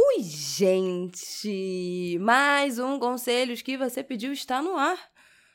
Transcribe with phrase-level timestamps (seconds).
[0.00, 2.16] Ui, gente!
[2.20, 5.10] Mais um Conselhos que você pediu está no ar.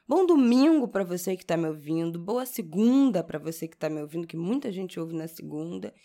[0.06, 2.20] Bom domingo para você que está me ouvindo.
[2.20, 5.96] Boa segunda para você que está me ouvindo, que muita gente ouve na segunda.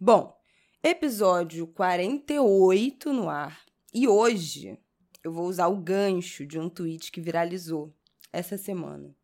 [0.00, 0.36] Bom,
[0.82, 3.64] episódio 48 no ar.
[3.94, 4.76] E hoje
[5.22, 7.94] eu vou usar o gancho de um tweet que viralizou
[8.32, 9.14] essa semana,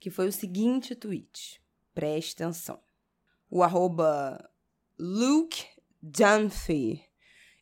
[0.00, 1.62] que foi o seguinte tweet.
[1.94, 2.80] Preste atenção.
[3.50, 4.50] O arroba
[4.98, 5.62] Luke
[6.02, 7.07] Dunphy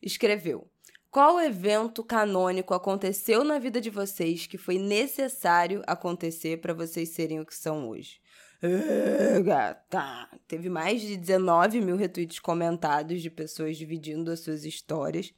[0.01, 0.69] escreveu:
[1.09, 7.39] Qual evento canônico aconteceu na vida de vocês que foi necessário acontecer para vocês serem
[7.39, 8.19] o que são hoje?
[8.63, 10.29] Uh, gata.
[10.47, 15.33] Teve mais de 19 mil retweets comentados de pessoas dividindo as suas histórias.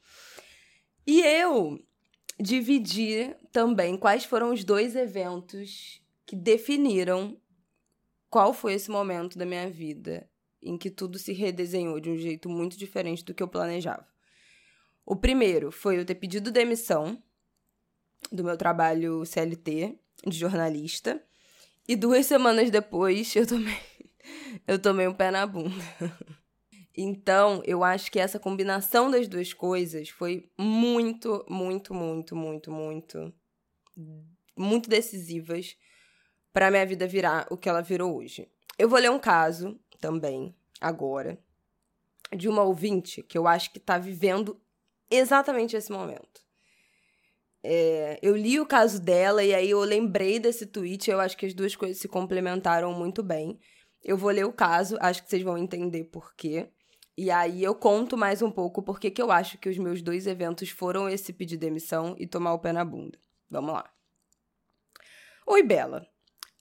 [1.06, 1.78] E eu
[2.38, 7.38] dividi também quais foram os dois eventos que definiram
[8.30, 10.30] qual foi esse momento da minha vida
[10.62, 14.06] em que tudo se redesenhou de um jeito muito diferente do que eu planejava.
[15.04, 17.22] O primeiro foi eu ter pedido demissão
[18.30, 21.22] do meu trabalho CLT de jornalista.
[21.88, 23.78] E duas semanas depois eu tomei,
[24.66, 25.74] eu tomei um pé na bunda.
[27.02, 33.32] Então, eu acho que essa combinação das duas coisas foi muito, muito, muito, muito, muito,
[34.56, 35.76] muito decisivas
[36.52, 38.50] para minha vida virar o que ela virou hoje.
[38.76, 41.38] Eu vou ler um caso também, agora,
[42.36, 44.60] de uma ouvinte que eu acho que está vivendo
[45.10, 46.40] exatamente esse momento.
[47.62, 51.10] É, eu li o caso dela e aí eu lembrei desse tweet.
[51.10, 53.58] Eu acho que as duas coisas se complementaram muito bem.
[54.02, 56.70] Eu vou ler o caso, acho que vocês vão entender por quê.
[57.16, 60.26] E aí eu conto mais um pouco porque que eu acho que os meus dois
[60.26, 63.18] eventos foram esse pedir demissão e tomar o pé na bunda.
[63.50, 63.90] Vamos lá.
[65.46, 66.06] Oi, Bela.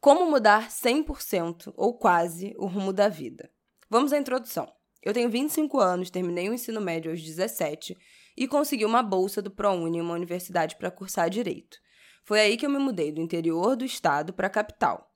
[0.02, 3.50] Como mudar 100% ou quase o rumo da vida?
[3.90, 4.70] Vamos à introdução.
[5.02, 7.98] Eu tenho 25 anos, terminei o ensino médio aos 17
[8.36, 11.78] e consegui uma bolsa do ProUni em uma universidade para cursar direito.
[12.24, 15.10] Foi aí que eu me mudei do interior do estado para a capital.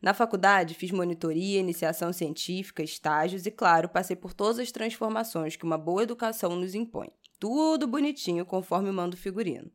[0.00, 5.64] Na faculdade, fiz monitoria, iniciação científica, estágios e, claro, passei por todas as transformações que
[5.64, 7.10] uma boa educação nos impõe.
[7.38, 9.70] Tudo bonitinho, conforme manda o figurino.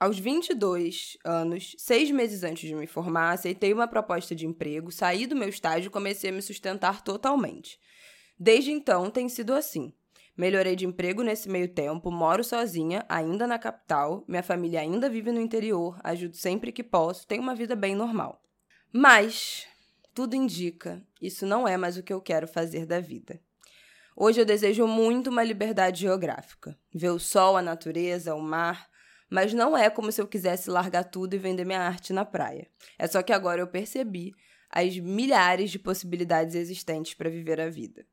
[0.00, 5.26] Aos 22 anos, seis meses antes de me formar, aceitei uma proposta de emprego, saí
[5.26, 7.80] do meu estágio e comecei a me sustentar totalmente.
[8.38, 9.92] Desde então, tem sido assim.
[10.38, 15.32] Melhorei de emprego nesse meio tempo, moro sozinha, ainda na capital, minha família ainda vive
[15.32, 18.40] no interior, ajudo sempre que posso, tenho uma vida bem normal.
[18.92, 19.66] Mas,
[20.14, 23.40] tudo indica, isso não é mais o que eu quero fazer da vida.
[24.14, 26.78] Hoje eu desejo muito uma liberdade geográfica.
[26.94, 28.88] Ver o sol, a natureza, o mar,
[29.28, 32.68] mas não é como se eu quisesse largar tudo e vender minha arte na praia.
[32.96, 34.32] É só que agora eu percebi
[34.70, 38.06] as milhares de possibilidades existentes para viver a vida.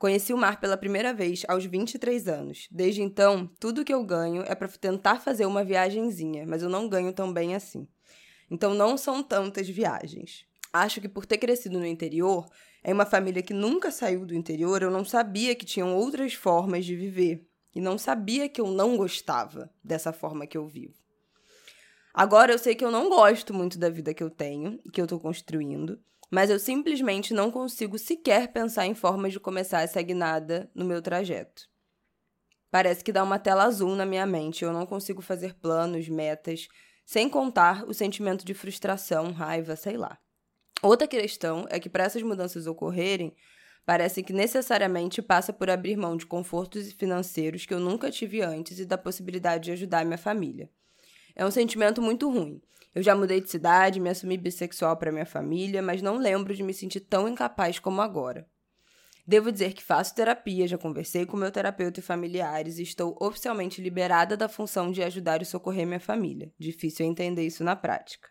[0.00, 2.66] Conheci o mar pela primeira vez aos 23 anos.
[2.70, 6.88] Desde então, tudo que eu ganho é para tentar fazer uma viagenzinha, mas eu não
[6.88, 7.86] ganho tão bem assim.
[8.50, 10.46] Então não são tantas viagens.
[10.72, 12.48] Acho que por ter crescido no interior,
[12.82, 16.86] em uma família que nunca saiu do interior, eu não sabia que tinham outras formas
[16.86, 20.94] de viver e não sabia que eu não gostava dessa forma que eu vivo.
[22.14, 24.98] Agora eu sei que eu não gosto muito da vida que eu tenho e que
[24.98, 26.00] eu estou construindo,
[26.30, 31.02] mas eu simplesmente não consigo sequer pensar em formas de começar essa guinada no meu
[31.02, 31.68] trajeto.
[32.70, 36.68] Parece que dá uma tela azul na minha mente, eu não consigo fazer planos, metas,
[37.04, 40.16] sem contar o sentimento de frustração, raiva, sei lá.
[40.80, 43.34] Outra questão é que para essas mudanças ocorrerem,
[43.84, 48.78] parece que necessariamente passa por abrir mão de confortos financeiros que eu nunca tive antes
[48.78, 50.70] e da possibilidade de ajudar minha família.
[51.40, 52.60] É um sentimento muito ruim.
[52.94, 56.62] Eu já mudei de cidade, me assumi bissexual para minha família, mas não lembro de
[56.62, 58.46] me sentir tão incapaz como agora.
[59.26, 63.80] Devo dizer que faço terapia, já conversei com meu terapeuta e familiares e estou oficialmente
[63.80, 66.52] liberada da função de ajudar e socorrer minha família.
[66.58, 68.28] Difícil entender isso na prática.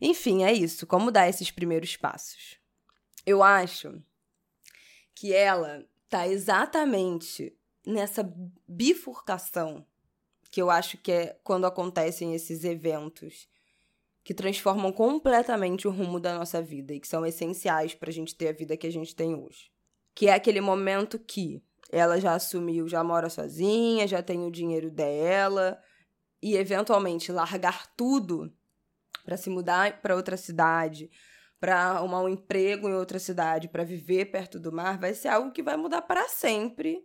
[0.00, 0.86] Enfim, é isso.
[0.86, 2.56] Como dar esses primeiros passos?
[3.26, 4.00] Eu acho
[5.12, 7.52] que ela tá exatamente
[7.84, 8.32] nessa
[8.68, 9.84] bifurcação
[10.52, 13.48] que eu acho que é quando acontecem esses eventos
[14.22, 18.34] que transformam completamente o rumo da nossa vida e que são essenciais para a gente
[18.36, 19.72] ter a vida que a gente tem hoje.
[20.14, 24.90] Que é aquele momento que ela já assumiu, já mora sozinha, já tem o dinheiro
[24.90, 25.82] dela
[26.42, 28.52] e eventualmente largar tudo
[29.24, 31.10] para se mudar para outra cidade,
[31.58, 35.50] para arrumar um emprego em outra cidade, para viver perto do mar, vai ser algo
[35.50, 37.02] que vai mudar para sempre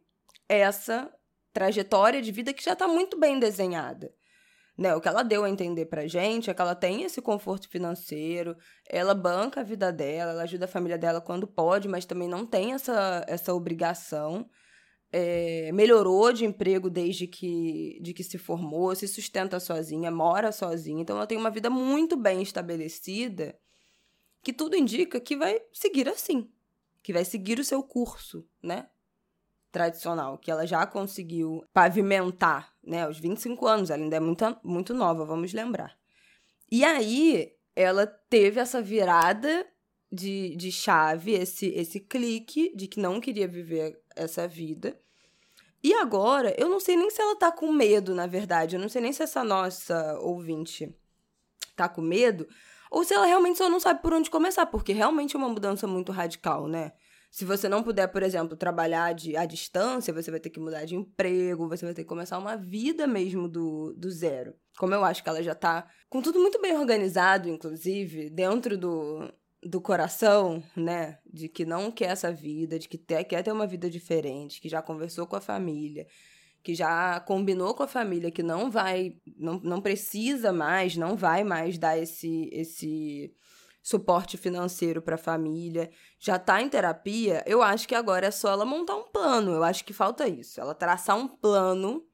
[0.49, 1.09] essa
[1.53, 4.13] trajetória de vida que já está muito bem desenhada.
[4.77, 7.67] Né, o que ela deu a entender pra gente é que ela tem esse conforto
[7.67, 8.55] financeiro,
[8.88, 12.45] ela banca a vida dela, ela ajuda a família dela quando pode, mas também não
[12.45, 14.47] tem essa, essa obrigação.
[15.11, 21.01] É, melhorou de emprego desde que, de que se formou, se sustenta sozinha, mora sozinha.
[21.01, 23.57] Então ela tem uma vida muito bem estabelecida,
[24.44, 26.51] que tudo indica que vai seguir assim,
[27.01, 28.88] que vai seguir o seu curso, né?
[29.72, 34.94] Tradicional, que ela já conseguiu pavimentar, né, aos 25 anos, ela ainda é muito, muito
[34.94, 35.98] nova, vamos lembrar.
[36.72, 39.66] E aí, ela teve essa virada
[40.12, 45.00] de, de chave, esse, esse clique de que não queria viver essa vida.
[45.84, 48.90] E agora, eu não sei nem se ela tá com medo, na verdade, eu não
[48.90, 50.94] sei nem se essa nossa ouvinte
[51.75, 52.48] tá com medo,
[52.90, 55.86] ou se ela realmente só não sabe por onde começar, porque realmente é uma mudança
[55.86, 56.94] muito radical, né?
[57.38, 60.86] Se você não puder, por exemplo, trabalhar de, à distância, você vai ter que mudar
[60.86, 64.56] de emprego, você vai ter que começar uma vida mesmo do, do zero.
[64.75, 69.31] Como eu acho que ela já tá com tudo muito bem organizado, inclusive, dentro do,
[69.62, 71.19] do coração, né?
[71.31, 74.68] De que não quer essa vida, de que ter, quer ter uma vida diferente, que
[74.68, 76.07] já conversou com a família,
[76.63, 81.44] que já combinou com a família que não vai, não, não precisa mais, não vai
[81.44, 83.31] mais dar esse, esse
[83.88, 85.89] suporte financeiro para a família,
[86.19, 89.54] já está em terapia, eu acho que agora é só ela montar um plano.
[89.54, 90.60] Eu acho que falta isso.
[90.60, 92.06] Ela traçar um plano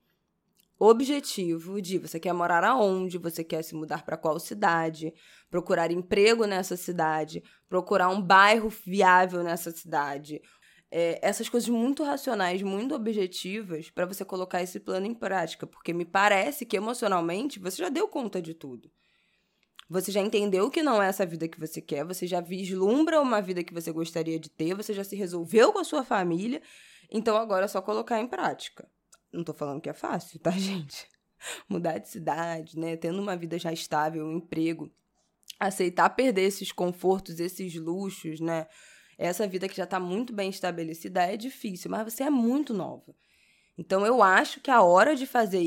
[0.78, 5.16] objetivo de você quer morar aonde, você quer se mudar para qual cidade,
[5.50, 10.44] procurar emprego nessa cidade, procurar um bairro viável nessa cidade.
[10.92, 15.92] É, essas coisas muito racionais, muito objetivas, para você colocar esse plano em prática, porque
[15.92, 18.92] me parece que emocionalmente você já deu conta de tudo.
[19.90, 23.42] Você já entendeu que não é essa vida que você quer, você já vislumbra uma
[23.42, 26.62] vida que você gostaria de ter, você já se resolveu com a sua família,
[27.12, 28.88] então agora é só colocar em prática.
[29.32, 31.08] Não tô falando que é fácil, tá, gente?
[31.68, 32.96] Mudar de cidade, né?
[32.96, 34.92] Tendo uma vida já estável, um emprego,
[35.60, 38.68] aceitar perder esses confortos, esses luxos, né?
[39.18, 43.14] Essa vida que já tá muito bem estabelecida é difícil, mas você é muito nova.
[43.78, 45.62] Então eu acho que a hora de fazer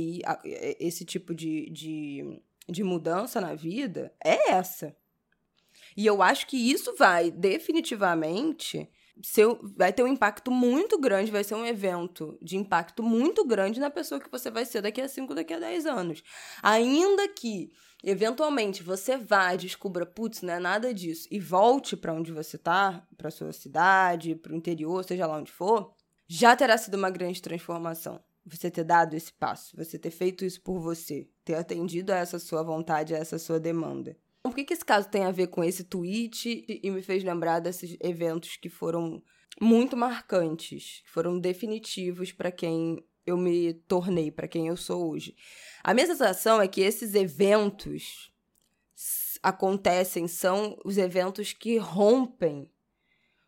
[0.78, 4.96] esse tipo de, de de mudança na vida é essa.
[5.96, 8.90] E eu acho que isso vai definitivamente
[9.76, 13.90] vai ter um impacto muito grande, vai ser um evento de impacto muito grande na
[13.90, 16.22] pessoa que você vai ser daqui a 5, daqui a 10 anos.
[16.62, 17.72] Ainda que,
[18.04, 22.58] eventualmente, você vá e descubra, putz, não é nada disso, e volte para onde você
[22.58, 25.94] tá, para sua cidade, para o interior, seja lá onde for,
[26.28, 30.60] já terá sido uma grande transformação você ter dado esse passo, você ter feito isso
[30.62, 34.16] por você, ter atendido a essa sua vontade, a essa sua demanda.
[34.43, 37.58] Por que, que esse caso tem a ver com esse tweet e me fez lembrar
[37.58, 39.20] desses eventos que foram
[39.60, 45.34] muito marcantes, que foram definitivos para quem eu me tornei, para quem eu sou hoje?
[45.82, 48.32] A minha sensação é que esses eventos
[49.42, 52.70] acontecem, são os eventos que rompem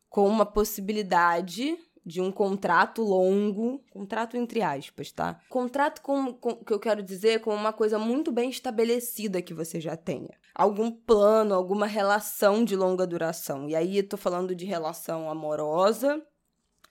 [0.09, 1.79] com uma possibilidade
[2.09, 5.39] de um contrato longo, contrato entre aspas, tá?
[5.51, 9.79] Contrato com, com que eu quero dizer com uma coisa muito bem estabelecida que você
[9.79, 10.31] já tenha.
[10.55, 13.69] Algum plano, alguma relação de longa duração.
[13.69, 16.25] E aí tô falando de relação amorosa,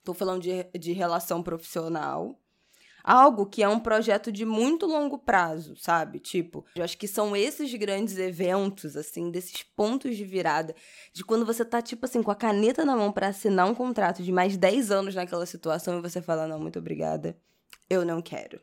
[0.04, 2.40] tô falando de, de relação profissional,
[3.08, 6.20] algo que é um projeto de muito longo prazo, sabe?
[6.20, 10.76] Tipo, eu acho que são esses grandes eventos, assim, desses pontos de virada,
[11.14, 14.22] de quando você tá, tipo assim, com a caneta na mão para assinar um contrato
[14.22, 17.38] de mais 10 anos naquela situação e você fala, não, muito obrigada,
[17.90, 18.60] eu não quero.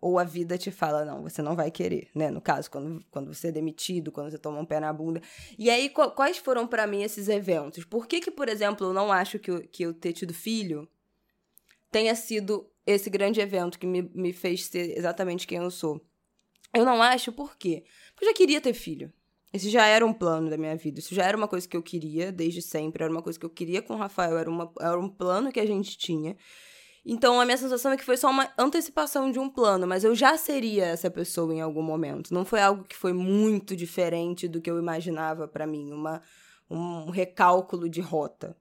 [0.00, 2.30] Ou a vida te fala, não, você não vai querer, né?
[2.30, 5.20] No caso, quando, quando você é demitido, quando você toma um pé na bunda.
[5.58, 7.84] E aí, quais foram para mim esses eventos?
[7.84, 10.88] Por que que, por exemplo, eu não acho que eu, que eu ter tido filho
[11.90, 16.00] tenha sido esse grande evento que me, me fez ser exatamente quem eu sou.
[16.72, 17.84] Eu não acho por quê?
[18.14, 19.12] Porque eu já queria ter filho.
[19.52, 21.00] Esse já era um plano da minha vida.
[21.00, 23.02] Isso já era uma coisa que eu queria desde sempre.
[23.02, 24.36] Era uma coisa que eu queria com o Rafael.
[24.36, 26.36] Era, uma, era um plano que a gente tinha.
[27.08, 30.12] Então, a minha sensação é que foi só uma antecipação de um plano, mas eu
[30.12, 32.34] já seria essa pessoa em algum momento.
[32.34, 36.20] Não foi algo que foi muito diferente do que eu imaginava para mim, uma,
[36.68, 38.56] um recálculo de rota,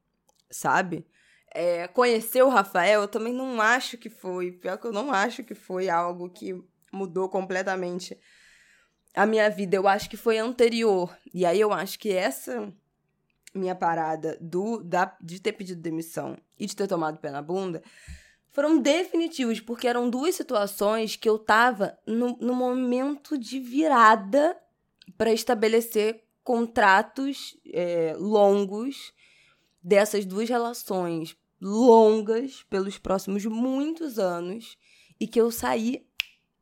[0.48, 1.08] sabe?
[1.56, 4.52] É, conhecer o Rafael, eu também não acho que foi.
[4.52, 6.54] Pior que eu não acho que foi algo que
[6.92, 8.20] mudou completamente
[9.16, 9.78] a minha vida.
[9.78, 11.18] Eu acho que foi anterior.
[11.34, 12.72] E aí eu acho que essa
[13.54, 17.82] minha parada do da, de ter pedido demissão e de ter tomado pé na bunda
[18.52, 24.58] foram definitivos, porque eram duas situações que eu tava no, no momento de virada
[25.18, 29.14] para estabelecer contratos é, longos
[29.82, 34.78] dessas duas relações longas pelos próximos muitos anos
[35.20, 36.06] e que eu saí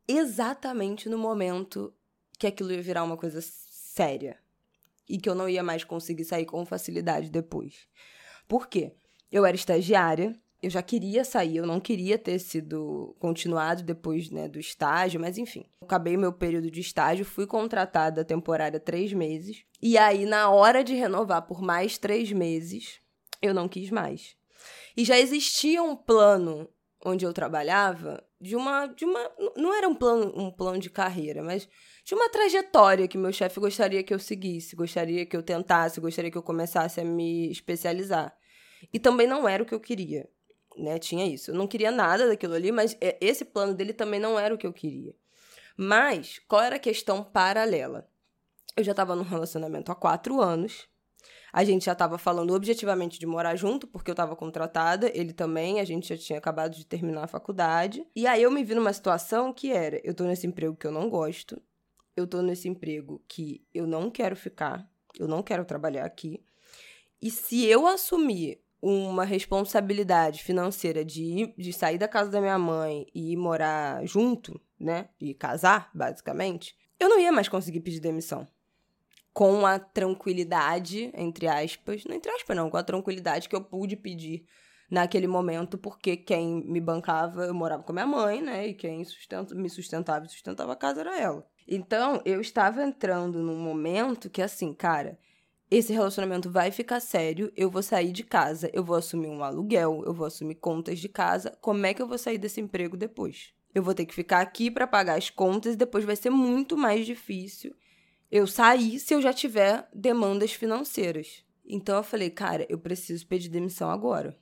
[0.08, 1.94] exatamente no momento
[2.38, 4.38] que aquilo ia virar uma coisa séria
[5.08, 7.88] e que eu não ia mais conseguir sair com facilidade depois.
[8.48, 8.94] Por quê?
[9.32, 14.48] Eu era estagiária, eu já queria sair, eu não queria ter sido continuado depois né,
[14.48, 15.66] do estágio, mas enfim.
[15.82, 19.66] Acabei meu período de estágio, fui contratada temporária três meses.
[19.82, 23.02] E aí, na hora de renovar por mais três meses,
[23.42, 24.38] eu não quis mais.
[24.96, 26.70] E já existia um plano
[27.06, 28.88] onde eu trabalhava de uma.
[28.88, 29.32] de uma.
[29.56, 31.68] Não era um plano, um plano de carreira, mas
[32.06, 36.32] de uma trajetória que meu chefe gostaria que eu seguisse, gostaria que eu tentasse, gostaria
[36.32, 38.36] que eu começasse a me especializar.
[38.94, 40.30] E também não era o que eu queria
[40.78, 40.98] né?
[41.00, 41.52] Tinha isso.
[41.52, 44.58] Eu não queria nada daquilo ali, mas é, esse plano dele também não era o
[44.58, 45.14] que eu queria.
[45.78, 48.08] Mas qual era a questão paralela?
[48.76, 50.88] Eu já estava num relacionamento há quatro anos.
[51.53, 55.79] A gente já estava falando objetivamente de morar junto, porque eu estava contratada, ele também,
[55.79, 58.03] a gente já tinha acabado de terminar a faculdade.
[58.15, 60.91] E aí eu me vi numa situação que era: eu tô nesse emprego que eu
[60.91, 61.62] não gosto,
[62.17, 66.43] eu tô nesse emprego que eu não quero ficar, eu não quero trabalhar aqui.
[67.22, 73.05] E se eu assumir uma responsabilidade financeira de, de sair da casa da minha mãe
[73.13, 75.07] e ir morar junto, né?
[75.22, 78.48] E casar, basicamente, eu não ia mais conseguir pedir demissão.
[79.34, 83.96] Com a tranquilidade, entre aspas, não entre aspas não, com a tranquilidade que eu pude
[83.96, 84.46] pedir
[84.90, 88.68] naquele momento, porque quem me bancava, eu morava com minha mãe, né?
[88.68, 91.44] E quem sustenta, me sustentava e sustentava a casa era ela.
[91.68, 95.18] Então, eu estava entrando num momento que, assim, cara,
[95.72, 100.04] esse relacionamento vai ficar sério, eu vou sair de casa, eu vou assumir um aluguel,
[100.06, 101.58] eu vou assumir contas de casa.
[101.60, 103.52] Como é que eu vou sair desse emprego depois?
[103.74, 106.78] Eu vou ter que ficar aqui para pagar as contas e depois vai ser muito
[106.78, 107.75] mais difícil
[108.34, 111.46] eu sair se eu já tiver demandas financeiras.
[111.63, 114.36] Então eu falei, cara, eu preciso pedir demissão agora.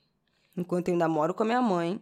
[0.55, 1.99] Enquanto eu ainda moro com a minha mãe,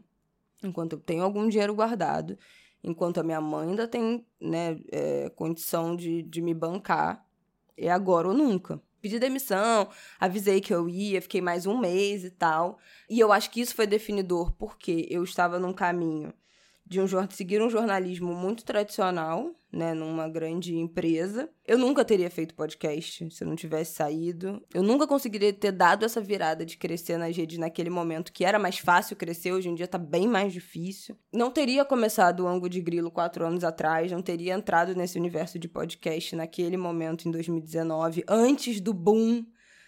[0.64, 2.38] enquanto eu tenho algum dinheiro guardado,
[2.84, 7.26] enquanto a minha mãe ainda tem né, é, condição de, de me bancar,
[7.76, 12.30] é agora ou nunca pedi demissão, avisei que eu ia, fiquei mais um mês e
[12.30, 12.78] tal.
[13.10, 16.34] E eu acho que isso foi definidor porque eu estava num caminho
[16.90, 21.48] de um seguir um jornalismo muito tradicional, né, numa grande empresa.
[21.68, 24.60] Eu nunca teria feito podcast se eu não tivesse saído.
[24.74, 28.58] Eu nunca conseguiria ter dado essa virada de crescer nas redes naquele momento, que era
[28.58, 31.16] mais fácil crescer, hoje em dia tá bem mais difícil.
[31.32, 35.60] Não teria começado o ângulo de grilo quatro anos atrás, não teria entrado nesse universo
[35.60, 39.46] de podcast naquele momento, em 2019, antes do boom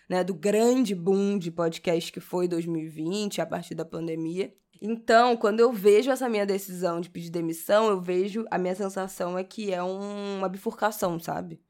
[0.07, 4.53] né, do grande boom de podcast que foi 2020, a partir da pandemia.
[4.81, 9.37] Então, quando eu vejo essa minha decisão de pedir demissão, eu vejo, a minha sensação
[9.37, 11.61] é que é um, uma bifurcação, sabe?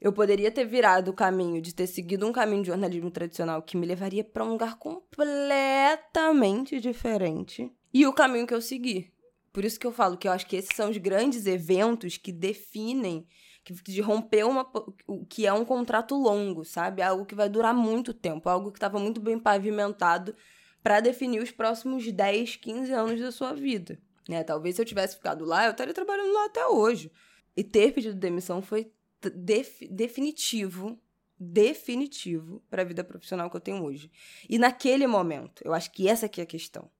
[0.00, 3.76] Eu poderia ter virado o caminho de ter seguido um caminho de jornalismo tradicional que
[3.76, 7.72] me levaria para um lugar completamente diferente.
[7.92, 9.12] E o caminho que eu segui.
[9.52, 12.30] Por isso que eu falo que eu acho que esses são os grandes eventos que
[12.30, 13.26] definem
[13.64, 14.64] que de romper uma
[15.06, 17.02] o que é um contrato longo, sabe?
[17.02, 20.32] Algo que vai durar muito tempo, algo que estava muito bem pavimentado
[20.82, 23.98] para definir os próximos 10, 15 anos da sua vida.
[24.28, 24.44] Né?
[24.44, 27.10] Talvez se eu tivesse ficado lá, eu estaria trabalhando lá até hoje.
[27.56, 28.92] E ter pedido demissão foi
[29.34, 30.98] def definitivo,
[31.38, 34.10] definitivo para a vida profissional que eu tenho hoje.
[34.48, 36.90] E naquele momento, eu acho que essa aqui é a questão.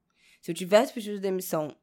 [0.41, 1.75] Se eu tivesse pedido demissão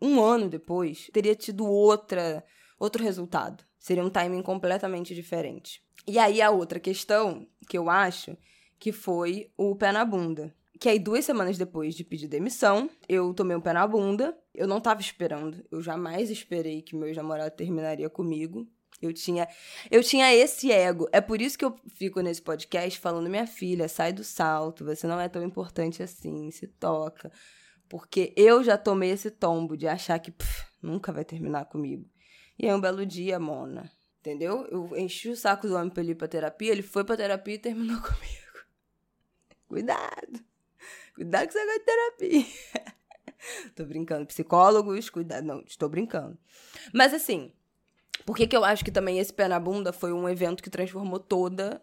[0.00, 2.44] um ano depois, teria tido outra,
[2.78, 3.64] outro resultado.
[3.78, 5.82] Seria um timing completamente diferente.
[6.06, 8.36] E aí a outra questão que eu acho
[8.78, 10.54] que foi o pé na bunda.
[10.78, 14.36] Que aí, duas semanas depois de pedir demissão, eu tomei um pé na bunda.
[14.54, 15.64] Eu não tava esperando.
[15.70, 18.66] Eu jamais esperei que meu namorado terminaria comigo.
[19.00, 19.46] Eu tinha,
[19.90, 21.08] eu tinha esse ego.
[21.12, 24.84] É por isso que eu fico nesse podcast falando: minha filha, sai do salto.
[24.84, 26.50] Você não é tão importante assim.
[26.50, 27.30] Se toca.
[27.88, 32.04] Porque eu já tomei esse tombo de achar que pff, nunca vai terminar comigo.
[32.58, 33.90] E aí, um belo dia, Mona.
[34.20, 34.66] Entendeu?
[34.70, 36.72] Eu enchi o saco do homem pra ele ir pra terapia.
[36.72, 38.66] Ele foi pra terapia e terminou comigo.
[39.68, 40.55] Cuidado.
[41.16, 42.44] Cuidado que você de terapia.
[43.74, 44.26] tô brincando.
[44.26, 45.44] Psicólogos, cuidado.
[45.44, 46.36] Não, estou brincando.
[46.92, 47.54] Mas assim,
[48.26, 50.68] por que, que eu acho que também esse pé na bunda foi um evento que
[50.68, 51.82] transformou toda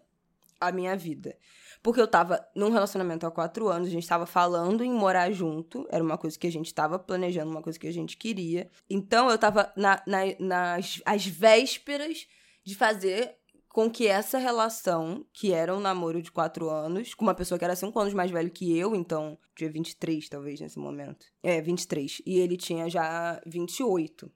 [0.60, 1.36] a minha vida?
[1.82, 5.84] Porque eu tava num relacionamento há quatro anos, a gente tava falando em morar junto,
[5.90, 8.70] era uma coisa que a gente tava planejando, uma coisa que a gente queria.
[8.88, 12.28] Então eu tava na, na, nas as vésperas
[12.62, 13.36] de fazer
[13.74, 17.64] com que essa relação, que era um namoro de quatro anos, com uma pessoa que
[17.64, 21.26] era cinco anos mais velho que eu, então tinha 23 talvez nesse momento.
[21.42, 22.22] É, 23.
[22.24, 24.30] E ele tinha já 28.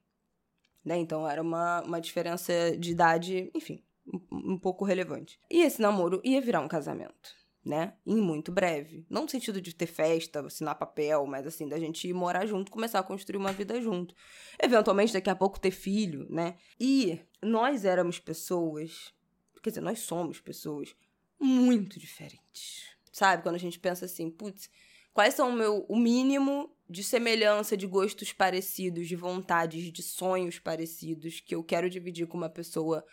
[0.84, 0.98] Né?
[0.98, 3.80] Então era uma, uma diferença de idade, enfim,
[4.12, 5.38] um, um pouco relevante.
[5.48, 7.30] E esse namoro ia virar um casamento
[7.64, 7.92] né?
[8.06, 9.04] Em muito breve.
[9.10, 12.98] Não no sentido de ter festa, assinar papel, mas assim, da gente morar junto, começar
[12.98, 14.14] a construir uma vida junto.
[14.58, 16.56] Eventualmente, daqui a pouco ter filho, né?
[16.80, 19.12] E nós éramos pessoas,
[19.60, 20.94] quer dizer, nós somos pessoas
[21.38, 22.88] muito diferentes.
[23.12, 23.42] Sabe?
[23.42, 24.70] Quando a gente pensa assim, putz,
[25.12, 30.58] quais são o meu o mínimo de semelhança, de gostos parecidos, de vontades, de sonhos
[30.58, 33.04] parecidos que eu quero dividir com uma pessoa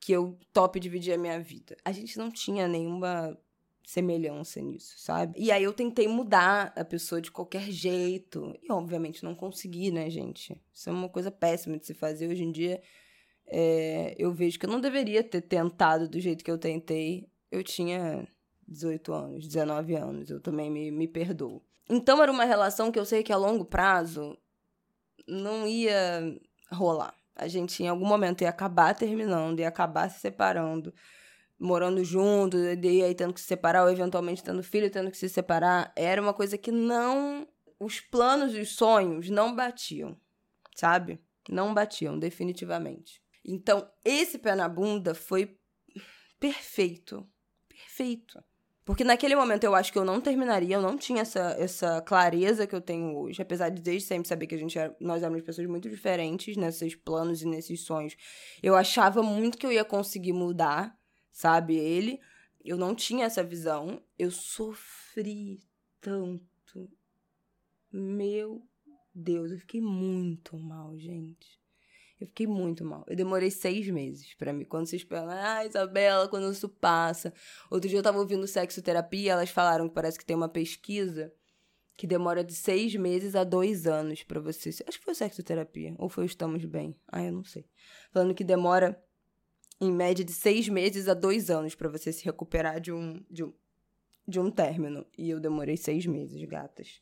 [0.00, 1.76] que eu tope dividir a minha vida.
[1.84, 3.36] A gente não tinha nenhuma
[3.84, 5.38] semelhança nisso, sabe?
[5.40, 8.54] E aí eu tentei mudar a pessoa de qualquer jeito.
[8.62, 10.60] E obviamente não consegui, né, gente?
[10.72, 12.28] Isso é uma coisa péssima de se fazer.
[12.28, 12.82] Hoje em dia
[13.48, 17.28] é, eu vejo que eu não deveria ter tentado do jeito que eu tentei.
[17.50, 18.26] Eu tinha
[18.66, 21.62] 18 anos, 19 anos, eu também me, me perdoo.
[21.88, 24.36] Então era uma relação que eu sei que a longo prazo
[25.26, 26.38] não ia
[26.70, 27.14] rolar.
[27.34, 30.92] A gente em algum momento ia acabar terminando, ia acabar se separando
[31.58, 35.28] morando junto, e aí tendo que se separar, ou eventualmente tendo filho, tendo que se
[35.28, 37.46] separar, era uma coisa que não.
[37.80, 40.16] Os planos e os sonhos não batiam,
[40.74, 41.20] sabe?
[41.48, 43.22] Não batiam, definitivamente.
[43.50, 45.58] Então, esse pé na bunda foi
[46.38, 47.26] perfeito.
[47.68, 48.42] Perfeito.
[48.84, 52.66] Porque naquele momento eu acho que eu não terminaria, eu não tinha essa, essa clareza
[52.66, 53.42] que eu tenho hoje.
[53.42, 56.94] Apesar de desde sempre saber que a gente era, nós éramos pessoas muito diferentes nesses
[56.94, 58.16] planos e nesses sonhos.
[58.62, 60.98] Eu achava muito que eu ia conseguir mudar
[61.38, 61.76] sabe?
[61.76, 62.20] Ele,
[62.64, 64.02] eu não tinha essa visão.
[64.18, 65.60] Eu sofri
[66.00, 66.90] tanto.
[67.92, 68.66] Meu
[69.14, 71.60] Deus, eu fiquei muito mal, gente.
[72.20, 73.04] Eu fiquei muito mal.
[73.06, 74.64] Eu demorei seis meses para mim.
[74.64, 77.32] Quando vocês falam, ah, Isabela, quando isso passa.
[77.70, 81.32] Outro dia eu tava ouvindo sexoterapia, elas falaram que parece que tem uma pesquisa
[81.96, 84.70] que demora de seis meses a dois anos para você.
[84.86, 85.94] Acho que foi sexoterapia.
[85.98, 86.96] Ou foi Estamos Bem.
[87.06, 87.66] Ah, eu não sei.
[88.10, 89.00] Falando que demora
[89.80, 93.44] em média de seis meses a dois anos para você se recuperar de um, de
[93.44, 93.52] um,
[94.26, 95.06] de um término.
[95.16, 97.00] E eu demorei seis meses, gatas.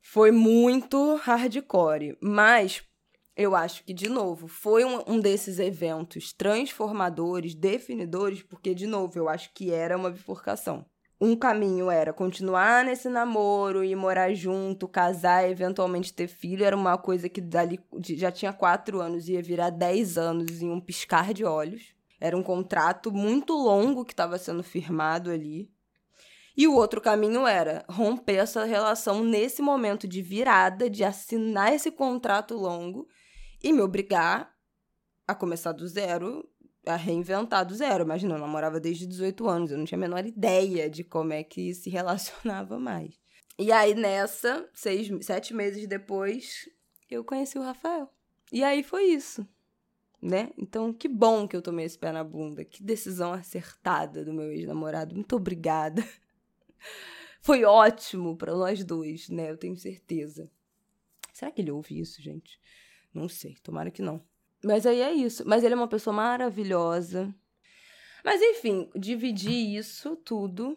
[0.00, 2.82] Foi muito hardcore, mas
[3.38, 9.18] eu acho que, de novo, foi um, um desses eventos transformadores, definidores, porque, de novo,
[9.18, 10.84] eu acho que era uma bifurcação
[11.20, 16.64] um caminho era continuar nesse namoro e morar junto, casar, eventualmente ter filho.
[16.64, 20.80] Era uma coisa que dali já tinha quatro anos, ia virar dez anos em um
[20.80, 21.92] piscar de olhos.
[22.20, 25.68] Era um contrato muito longo que estava sendo firmado ali.
[26.56, 31.90] E o outro caminho era romper essa relação nesse momento de virada, de assinar esse
[31.90, 33.08] contrato longo
[33.62, 34.54] e me obrigar
[35.26, 36.48] a começar do zero
[36.86, 38.04] a reinventar do zero.
[38.04, 41.42] Imagina, eu namorava desde 18 anos, eu não tinha a menor ideia de como é
[41.42, 43.18] que se relacionava mais.
[43.58, 46.68] E aí, nessa, seis, sete meses depois,
[47.10, 48.08] eu conheci o Rafael.
[48.52, 49.46] E aí foi isso,
[50.22, 50.50] né?
[50.56, 52.64] Então, que bom que eu tomei esse pé na bunda.
[52.64, 55.14] Que decisão acertada do meu ex-namorado.
[55.14, 56.02] Muito obrigada.
[57.42, 59.50] Foi ótimo para nós dois, né?
[59.50, 60.50] Eu tenho certeza.
[61.32, 62.60] Será que ele ouve isso, gente?
[63.12, 64.22] Não sei, tomara que não.
[64.62, 65.44] Mas aí é isso.
[65.46, 67.34] Mas ele é uma pessoa maravilhosa.
[68.24, 70.76] Mas enfim, dividir isso tudo.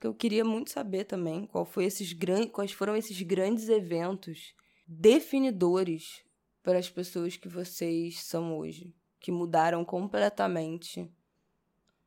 [0.00, 4.54] Que eu queria muito saber também qual foi esses grandes, quais foram esses grandes eventos
[4.86, 6.24] definidores
[6.62, 11.10] para as pessoas que vocês são hoje, que mudaram completamente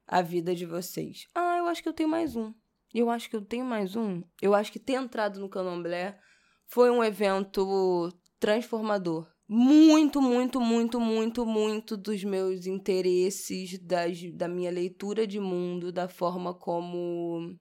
[0.07, 1.27] a vida de vocês.
[1.33, 2.53] Ah, eu acho que eu tenho mais um.
[2.93, 4.23] Eu acho que eu tenho mais um.
[4.41, 6.17] Eu acho que ter entrado no Candomblé
[6.65, 14.71] foi um evento transformador muito, muito, muito, muito, muito dos meus interesses, das, da minha
[14.71, 17.55] leitura de mundo, da forma como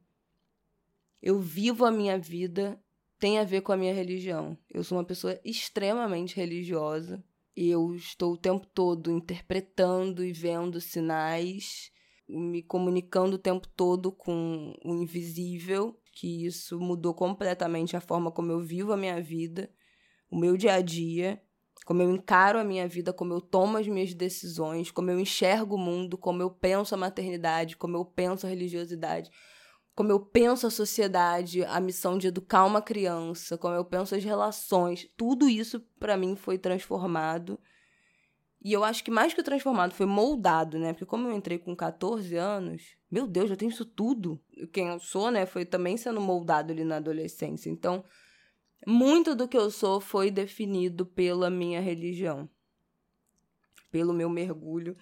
[1.22, 2.80] eu vivo a minha vida,
[3.18, 4.56] tem a ver com a minha religião.
[4.70, 7.22] Eu sou uma pessoa extremamente religiosa.
[7.54, 11.90] Eu estou o tempo todo interpretando e vendo sinais,
[12.28, 18.50] me comunicando o tempo todo com o invisível, que isso mudou completamente a forma como
[18.50, 19.70] eu vivo a minha vida,
[20.34, 21.40] o meu dia a dia
[21.84, 25.74] como eu encaro a minha vida, como eu tomo as minhas decisões, como eu enxergo
[25.74, 29.30] o mundo, como eu penso a maternidade, como eu penso a religiosidade,
[29.94, 34.24] como eu penso a sociedade, a missão de educar uma criança, como eu penso as
[34.24, 37.60] relações, tudo isso para mim foi transformado.
[38.62, 40.94] E eu acho que mais que transformado, foi moldado, né?
[40.94, 44.40] Porque como eu entrei com 14 anos, meu Deus, já tenho isso tudo.
[44.72, 47.68] Quem eu sou, né, foi também sendo moldado ali na adolescência.
[47.68, 48.02] Então,
[48.86, 52.48] muito do que eu sou foi definido pela minha religião,
[53.90, 54.94] pelo meu mergulho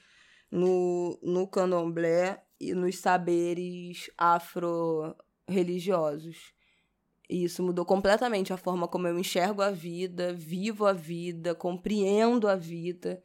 [0.51, 6.55] no, no candomblé e nos saberes afro-religiosos.
[7.29, 12.47] E isso mudou completamente a forma como eu enxergo a vida, vivo a vida, compreendo
[12.47, 13.25] a vida.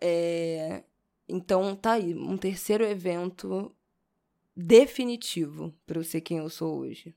[0.00, 0.82] É...
[1.28, 3.72] Então, tá aí, um terceiro evento
[4.56, 7.14] definitivo para eu ser quem eu sou hoje.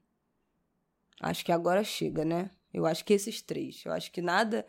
[1.22, 2.50] Acho que agora chega, né?
[2.74, 3.84] Eu acho que esses três.
[3.86, 4.66] Eu acho que nada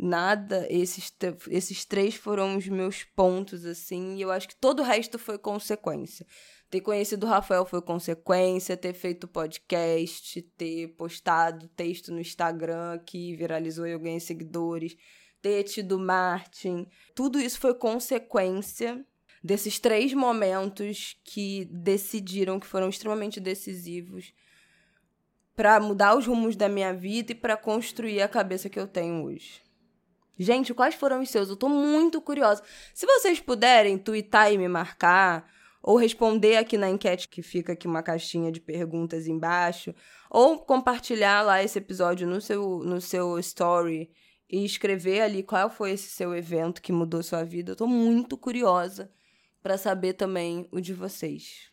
[0.00, 1.12] nada, esses,
[1.50, 5.36] esses três foram os meus pontos, assim, e eu acho que todo o resto foi
[5.36, 6.26] consequência.
[6.70, 13.34] Ter conhecido o Rafael foi consequência, ter feito podcast, ter postado texto no Instagram que
[13.36, 14.96] viralizou e eu ganhei seguidores,
[15.42, 19.04] ter tido Martin, tudo isso foi consequência
[19.42, 24.32] desses três momentos que decidiram, que foram extremamente decisivos
[25.60, 29.26] para mudar os rumos da minha vida e para construir a cabeça que eu tenho
[29.26, 29.60] hoje.
[30.38, 31.50] Gente, quais foram os seus?
[31.50, 32.62] Eu tô muito curiosa.
[32.94, 35.46] Se vocês puderem twittar e me marcar,
[35.82, 39.94] ou responder aqui na enquete que fica aqui uma caixinha de perguntas embaixo,
[40.30, 44.10] ou compartilhar lá esse episódio no seu, no seu story
[44.48, 47.72] e escrever ali qual foi esse seu evento que mudou sua vida.
[47.72, 49.12] Eu tô muito curiosa
[49.62, 51.70] para saber também o de vocês.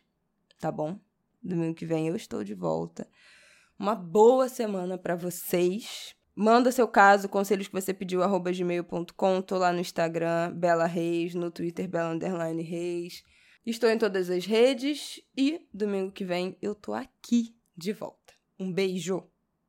[0.60, 1.00] Tá bom?
[1.42, 3.08] Domingo que vem eu estou de volta.
[3.78, 6.12] Uma boa semana para vocês.
[6.34, 9.40] Manda seu caso, conselhos que você pediu, arroba gmail.com.
[9.40, 13.22] Tô lá no Instagram, Bela Reis, no Twitter, Bela Underline Reis.
[13.64, 18.34] Estou em todas as redes e domingo que vem eu tô aqui de volta.
[18.58, 19.30] Um beijo!